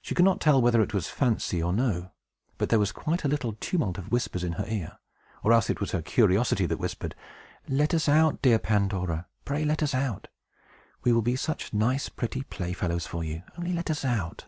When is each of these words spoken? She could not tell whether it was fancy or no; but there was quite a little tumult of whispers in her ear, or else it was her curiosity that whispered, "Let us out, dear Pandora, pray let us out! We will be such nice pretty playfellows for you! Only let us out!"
She 0.00 0.14
could 0.14 0.24
not 0.24 0.40
tell 0.40 0.62
whether 0.62 0.80
it 0.80 0.94
was 0.94 1.10
fancy 1.10 1.62
or 1.62 1.70
no; 1.70 2.10
but 2.56 2.70
there 2.70 2.78
was 2.78 2.90
quite 2.90 3.22
a 3.22 3.28
little 3.28 3.52
tumult 3.60 3.98
of 3.98 4.10
whispers 4.10 4.42
in 4.42 4.52
her 4.52 4.64
ear, 4.66 4.98
or 5.42 5.52
else 5.52 5.68
it 5.68 5.78
was 5.78 5.90
her 5.90 6.00
curiosity 6.00 6.64
that 6.64 6.78
whispered, 6.78 7.14
"Let 7.68 7.92
us 7.92 8.08
out, 8.08 8.40
dear 8.40 8.58
Pandora, 8.58 9.26
pray 9.44 9.62
let 9.66 9.82
us 9.82 9.92
out! 9.92 10.28
We 11.04 11.12
will 11.12 11.20
be 11.20 11.36
such 11.36 11.74
nice 11.74 12.08
pretty 12.08 12.44
playfellows 12.44 13.06
for 13.06 13.22
you! 13.22 13.42
Only 13.58 13.74
let 13.74 13.90
us 13.90 14.06
out!" 14.06 14.46